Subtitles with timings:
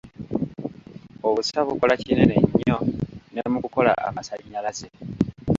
[1.27, 2.77] Obusa bukola kinene nnyo
[3.33, 4.87] ne mu kukola amasannyalaze.